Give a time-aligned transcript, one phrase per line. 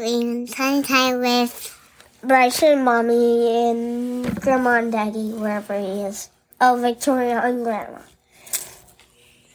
[0.00, 1.78] cream, spend time with
[2.24, 6.30] Bryce and mommy and grandma and daddy, wherever he is.
[6.58, 7.98] Oh, Victoria and grandma.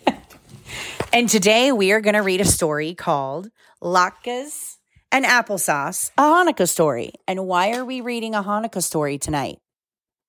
[1.12, 3.50] And today we are going to read a story called
[3.82, 4.76] Latkes
[5.12, 7.14] and Applesauce, a Hanukkah story.
[7.28, 9.58] And why are we reading a Hanukkah story tonight?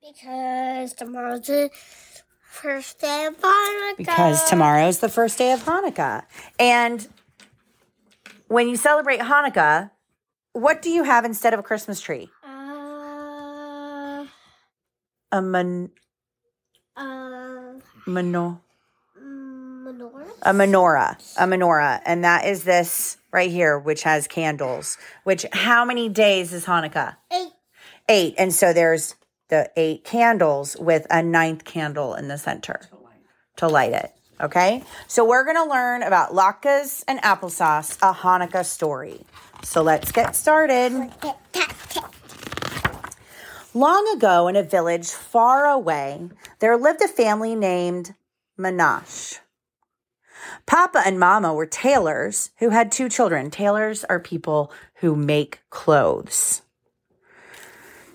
[0.00, 1.70] Because tomorrow's the
[2.42, 3.96] first day of Hanukkah.
[3.98, 6.22] Because tomorrow's the first day of Hanukkah.
[6.58, 7.06] And
[8.48, 9.90] when you celebrate Hanukkah,
[10.56, 12.30] what do you have instead of a Christmas tree?
[12.44, 14.26] Uh,
[15.32, 15.90] A man,
[16.96, 17.74] uh,
[18.06, 18.60] mano,
[19.18, 20.28] menorah?
[20.42, 22.00] a menorah, a menorah.
[22.06, 24.96] And that is this right here, which has candles.
[25.24, 27.16] Which, how many days is Hanukkah?
[27.32, 27.52] Eight.
[28.08, 28.34] Eight.
[28.38, 29.14] And so there's
[29.48, 32.80] the eight candles with a ninth candle in the center
[33.56, 34.12] to light it.
[34.40, 34.82] Okay.
[35.06, 39.24] So we're going to learn about latkes and applesauce, a Hanukkah story.
[39.62, 41.10] So let's get started.
[43.74, 48.14] Long ago, in a village far away, there lived a family named
[48.58, 49.38] Menashe.
[50.64, 53.50] Papa and Mama were tailors who had two children.
[53.50, 56.62] Tailors are people who make clothes.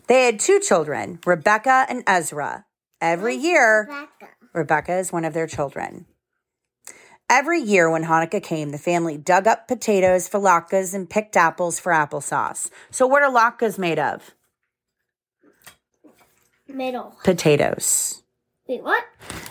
[0.08, 2.66] They had two children, Rebecca and Ezra.
[3.00, 4.28] Every year, Rebecca.
[4.54, 6.06] Rebecca is one of their children.
[7.32, 11.80] Every year when Hanukkah came, the family dug up potatoes for latkes and picked apples
[11.80, 12.70] for applesauce.
[12.92, 14.32] So, what are latkes made of?
[16.68, 17.16] Middle.
[17.24, 18.22] Potatoes.
[18.68, 19.06] Wait, what?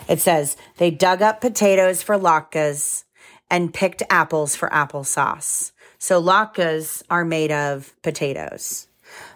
[0.07, 3.03] It says they dug up potatoes for latkes
[3.49, 5.71] and picked apples for applesauce.
[5.97, 8.89] So latkes are made of potatoes.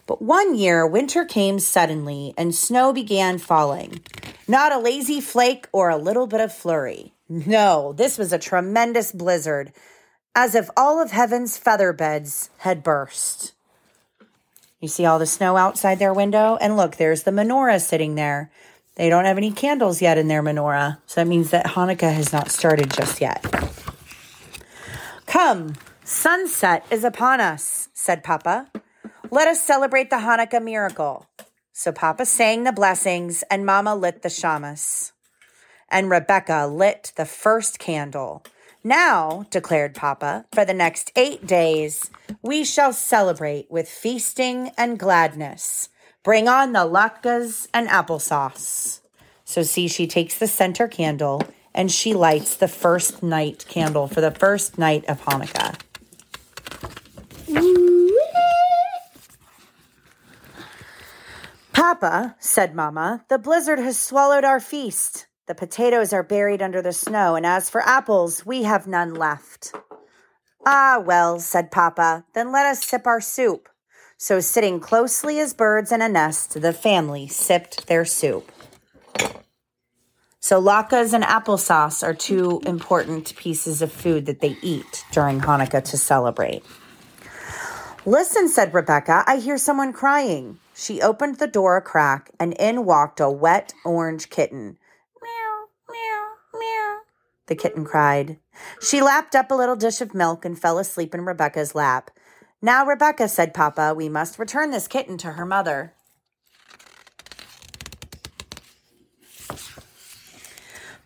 [0.05, 4.01] But one year, winter came suddenly and snow began falling.
[4.47, 7.14] Not a lazy flake or a little bit of flurry.
[7.27, 9.73] No, this was a tremendous blizzard,
[10.35, 13.53] as if all of heaven's feather beds had burst.
[14.79, 16.57] You see all the snow outside their window?
[16.61, 18.51] And look, there's the menorah sitting there.
[18.95, 20.99] They don't have any candles yet in their menorah.
[21.07, 23.43] So that means that Hanukkah has not started just yet.
[25.25, 28.69] Come, sunset is upon us, said Papa.
[29.31, 31.25] Let us celebrate the Hanukkah miracle.
[31.73, 35.11] So Papa sang the blessings and Mama lit the shamas.
[35.89, 38.43] And Rebecca lit the first candle.
[38.83, 45.89] Now, declared Papa, for the next eight days, we shall celebrate with feasting and gladness.
[46.23, 49.01] Bring on the latkes and applesauce.
[49.43, 51.41] So, see, she takes the center candle
[51.73, 55.79] and she lights the first night candle for the first night of Hanukkah.
[61.73, 65.27] Papa, said Mama, the blizzard has swallowed our feast.
[65.47, 69.73] The potatoes are buried under the snow, and as for apples, we have none left.
[70.65, 73.69] Ah, well, said Papa, then let us sip our soup.
[74.17, 78.51] So, sitting closely as birds in a nest, the family sipped their soup.
[80.39, 85.83] So, latkes and applesauce are two important pieces of food that they eat during Hanukkah
[85.83, 86.63] to celebrate.
[88.03, 90.57] Listen, said Rebecca, I hear someone crying.
[90.73, 94.79] She opened the door a crack, and in walked a wet orange kitten.
[97.47, 98.39] The kitten cried.
[98.81, 102.09] She lapped up a little dish of milk and fell asleep in Rebecca's lap.
[102.61, 105.93] Now, Rebecca, said Papa, we must return this kitten to her mother.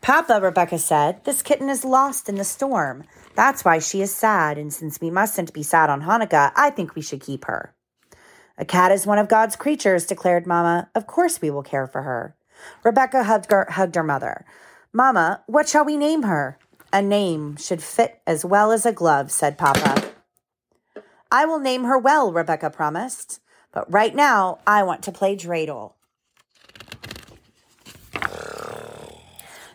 [0.01, 3.03] Papa, Rebecca said, this kitten is lost in the storm.
[3.35, 6.95] That's why she is sad, and since we mustn't be sad on Hanukkah, I think
[6.95, 7.75] we should keep her.
[8.57, 10.89] A cat is one of God's creatures, declared Mamma.
[10.95, 12.35] Of course we will care for her.
[12.83, 14.45] Rebecca hugged her, hugged her mother.
[14.91, 16.57] Mamma, what shall we name her?
[16.91, 20.09] A name should fit as well as a glove, said Papa.
[21.31, 23.39] I will name her well, Rebecca promised.
[23.71, 25.93] But right now, I want to play dreidel.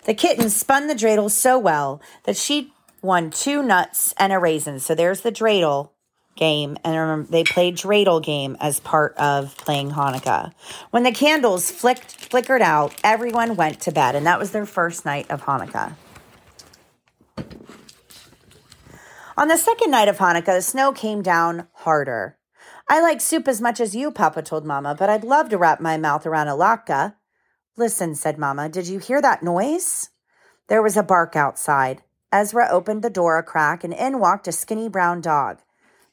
[0.04, 4.80] The kitten spun the dreidel so well that she won two nuts and a raisin.
[4.80, 5.90] So there's the dreidel
[6.36, 6.76] game.
[6.84, 10.52] And they played dreidel game as part of playing Hanukkah.
[10.90, 14.14] When the candles flicked, flickered out, everyone went to bed.
[14.14, 15.94] And that was their first night of Hanukkah.
[19.36, 22.38] On the second night of Hanukkah, the snow came down harder.
[22.88, 25.80] I like soup as much as you, Papa told Mama, but I'd love to wrap
[25.80, 27.14] my mouth around a latke.
[27.76, 30.10] Listen, said Mama, did you hear that noise?
[30.68, 32.02] There was a bark outside.
[32.30, 35.60] Ezra opened the door a crack, and in walked a skinny brown dog.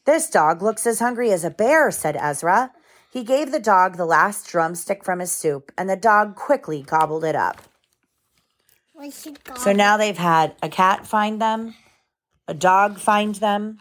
[0.06, 2.72] This dog looks as hungry as a bear, said Ezra.
[3.12, 7.24] He gave the dog the last drumstick from his soup, and the dog quickly gobbled
[7.24, 7.62] it up.
[8.94, 9.60] What she got?
[9.60, 11.76] So now they've had a cat find them,
[12.48, 13.80] a dog find them.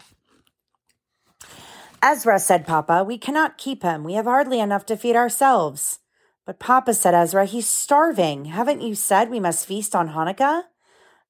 [2.03, 4.05] Ezra, said Papa, we cannot keep him.
[4.05, 5.99] We have hardly enough to feed ourselves.
[6.47, 8.47] But Papa, said Ezra, he's starving.
[8.47, 10.63] Haven't you said we must feast on Hanukkah?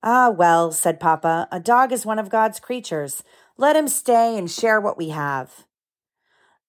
[0.02, 3.22] Ah, well, said Papa, a dog is one of God's creatures.
[3.60, 5.66] Let him stay and share what we have.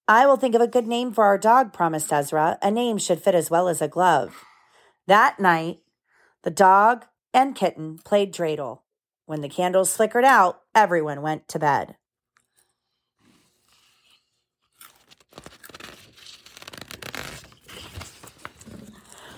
[0.10, 2.58] I will think of a good name for our dog, promised Ezra.
[2.62, 4.44] A name should fit as well as a glove.
[5.08, 5.80] That night,
[6.44, 8.80] the dog and kitten played dreidel.
[9.26, 11.96] When the candles flickered out, everyone went to bed.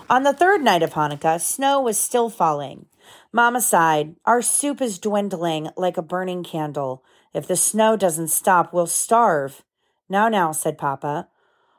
[0.09, 2.87] On the third night of Hanukkah, snow was still falling.
[3.31, 7.03] Mama sighed, Our soup is dwindling like a burning candle.
[7.33, 9.63] If the snow doesn't stop, we'll starve.
[10.07, 11.27] Now, now, said Papa.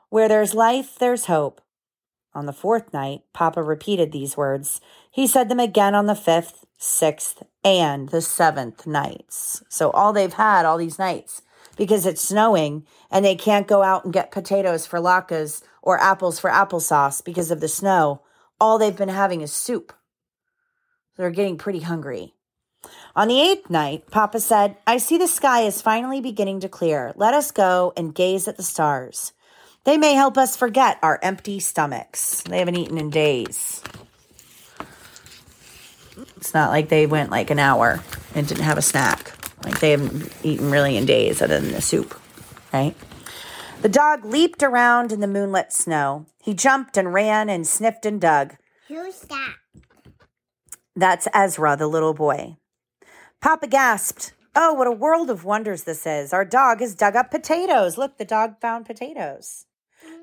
[0.09, 1.61] Where there's life, there's hope.
[2.33, 4.81] On the fourth night, Papa repeated these words.
[5.09, 9.63] He said them again on the fifth, sixth, and the seventh nights.
[9.69, 11.41] So all they've had all these nights
[11.77, 16.39] because it's snowing and they can't go out and get potatoes for latkes or apples
[16.39, 18.21] for applesauce because of the snow.
[18.59, 19.93] All they've been having is soup.
[21.15, 22.34] They're getting pretty hungry.
[23.15, 27.13] On the eighth night, Papa said, I see the sky is finally beginning to clear.
[27.15, 29.31] Let us go and gaze at the stars.
[29.85, 32.41] They may help us forget our empty stomachs.
[32.41, 33.81] They haven't eaten in days.
[36.37, 38.03] It's not like they went like an hour
[38.33, 39.33] and didn't have a snack.
[39.63, 42.19] Like they haven't eaten really in days other than the soup,
[42.73, 42.95] right?
[43.81, 46.25] The dog leaped around in the moonlit snow.
[46.41, 48.55] He jumped and ran and sniffed and dug.
[48.87, 49.55] Who's that?
[50.95, 52.57] That's Ezra, the little boy.
[53.41, 54.33] Papa gasped.
[54.55, 56.33] Oh, what a world of wonders this is.
[56.33, 57.97] Our dog has dug up potatoes.
[57.97, 59.65] Look, the dog found potatoes.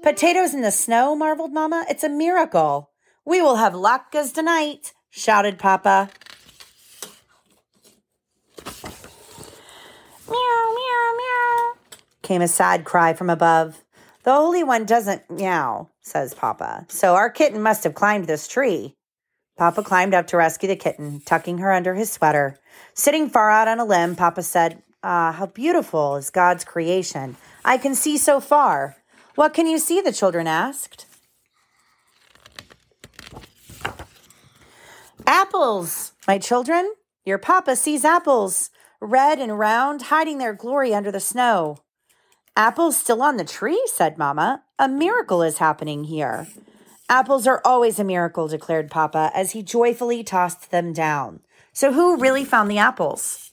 [0.02, 1.84] Potatoes in the snow, marveled Mama.
[1.88, 2.90] It's a miracle.
[3.24, 6.10] We will have latkes tonight, shouted Papa.
[10.28, 11.74] Meow, meow, meow,
[12.22, 13.84] came a sad cry from above.
[14.24, 16.86] The Holy One doesn't meow, says Papa.
[16.88, 18.96] So our kitten must have climbed this tree.
[19.56, 22.58] Papa climbed up to rescue the kitten, tucking her under his sweater.
[22.94, 27.36] Sitting far out on a limb, Papa said, Ah, how beautiful is God's creation.
[27.64, 28.96] I can see so far.
[29.34, 30.00] What can you see?
[30.00, 31.06] the children asked.
[35.26, 36.92] Apples, my children.
[37.24, 38.70] Your papa sees apples,
[39.00, 41.78] red and round, hiding their glory under the snow.
[42.56, 44.64] Apples still on the tree, said Mamma.
[44.78, 46.48] A miracle is happening here.
[47.12, 51.40] Apples are always a miracle, declared Papa as he joyfully tossed them down.
[51.74, 53.50] So, who really found the apples?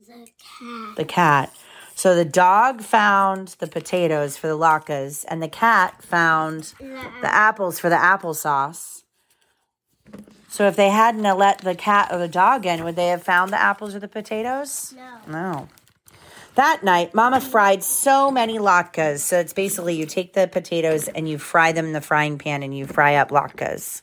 [0.00, 0.96] The cat.
[0.96, 1.52] The cat.
[1.94, 7.78] So, the dog found the potatoes for the latkes, and the cat found the apples
[7.78, 9.02] for the applesauce.
[10.48, 13.52] So, if they hadn't let the cat or the dog in, would they have found
[13.52, 14.94] the apples or the potatoes?
[14.96, 15.18] No.
[15.28, 15.68] No.
[16.54, 19.20] That night, Mama fried so many latkes.
[19.20, 22.62] So it's basically you take the potatoes and you fry them in the frying pan
[22.62, 24.02] and you fry up latkes.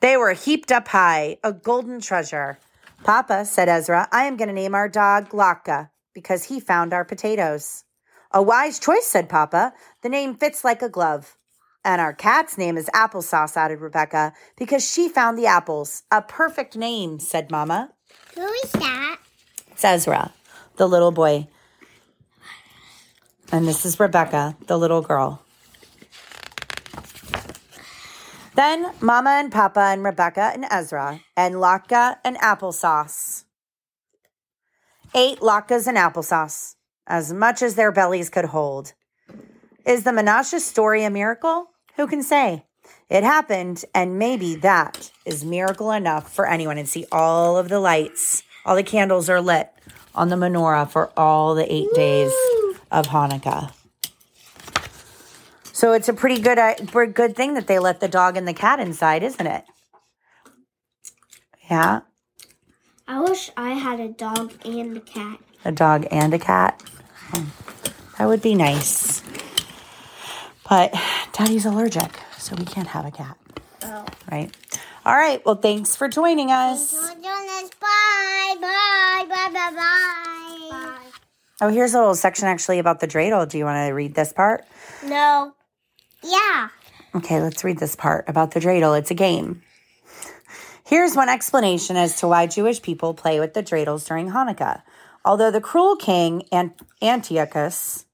[0.00, 2.58] They were heaped up high, a golden treasure.
[3.04, 7.04] Papa, said Ezra, I am going to name our dog Latke because he found our
[7.04, 7.84] potatoes.
[8.32, 9.72] A wise choice, said Papa.
[10.02, 11.36] The name fits like a glove.
[11.84, 16.02] And our cat's name is Applesauce, added Rebecca, because she found the apples.
[16.10, 17.92] A perfect name, said Mama.
[18.34, 19.18] Who is that?
[19.70, 20.32] It's Ezra,
[20.76, 21.46] the little boy.
[23.52, 25.42] And this is Rebecca, the little girl.
[28.54, 33.44] Then Mama and Papa and Rebecca and Ezra and Latke and applesauce
[35.14, 36.76] ate latkes and applesauce
[37.06, 38.92] as much as their bellies could hold.
[39.84, 41.70] Is the Menashe story a miracle?
[41.96, 42.66] Who can say?
[43.08, 46.78] It happened, and maybe that is miracle enough for anyone.
[46.78, 49.70] And see, all of the lights, all the candles are lit
[50.14, 52.32] on the menorah for all the eight days
[52.90, 53.72] of Hanukkah.
[55.72, 58.52] So it's a pretty good, uh, good thing that they let the dog and the
[58.52, 59.64] cat inside, isn't it?
[61.70, 62.00] Yeah,
[63.06, 65.38] I wish I had a dog and a cat.
[65.64, 66.82] a dog and a cat.
[67.34, 67.46] Oh,
[68.18, 69.22] that would be nice.
[70.68, 70.94] But
[71.32, 73.36] Daddy's allergic, so we can't have a cat,
[73.84, 74.04] Oh.
[74.30, 74.54] right?
[75.06, 75.44] All right.
[75.46, 76.92] Well, thanks for joining us.
[76.92, 77.14] Bye.
[77.22, 78.56] Bye.
[78.60, 79.24] Bye.
[79.28, 79.50] Bye.
[79.52, 79.72] Bye.
[79.74, 80.36] Bye.
[81.60, 83.48] Oh, here's a little section actually about the dreidel.
[83.48, 84.64] Do you want to read this part?
[85.04, 85.52] No.
[86.22, 86.68] Yeah.
[87.14, 88.98] Okay, let's read this part about the dreidel.
[88.98, 89.62] It's a game.
[90.86, 94.82] Here's one explanation as to why Jewish people play with the dreidels during Hanukkah.
[95.24, 98.06] Although the cruel king Ant- Antiochus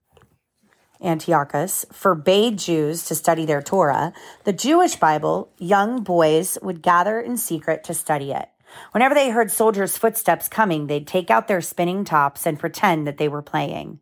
[1.00, 4.12] Antiochus forbade Jews to study their Torah,
[4.44, 8.48] the Jewish Bible, young boys would gather in secret to study it.
[8.92, 13.18] Whenever they heard soldiers' footsteps coming, they'd take out their spinning tops and pretend that
[13.18, 14.00] they were playing.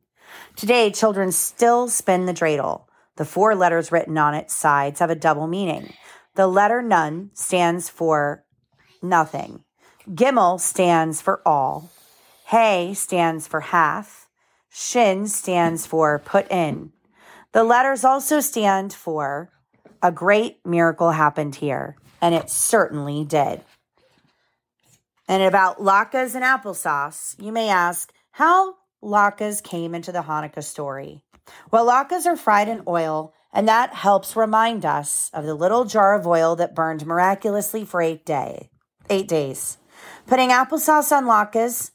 [0.57, 2.85] Today, children still spin the dreidel.
[3.17, 5.93] The four letters written on its sides have a double meaning.
[6.35, 8.45] The letter Nun stands for
[9.01, 9.63] nothing.
[10.09, 11.91] Gimel stands for all.
[12.47, 14.29] Hey stands for half.
[14.69, 16.93] Shin stands for put in.
[17.53, 19.51] The letters also stand for
[20.03, 23.63] a great miracle happened here, and it certainly did.
[25.27, 31.23] And about latkes and applesauce, you may ask how latkes came into the Hanukkah story.
[31.71, 36.15] Well, latkes are fried in oil, and that helps remind us of the little jar
[36.15, 38.71] of oil that burned miraculously for eight day,
[39.09, 39.79] eight days.
[40.27, 41.91] Putting applesauce on latkes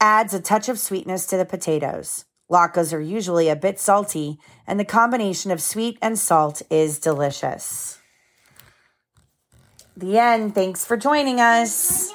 [0.00, 2.24] adds a touch of sweetness to the potatoes.
[2.50, 7.98] Latkes are usually a bit salty, and the combination of sweet and salt is delicious.
[9.96, 10.54] The end.
[10.54, 12.12] Thanks for joining us.